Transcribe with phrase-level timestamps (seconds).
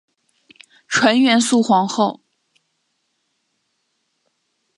[0.87, 2.21] 纯元肃皇后。